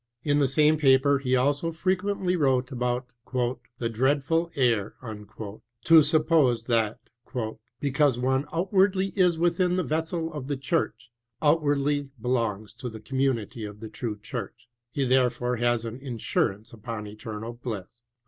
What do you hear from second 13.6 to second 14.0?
of the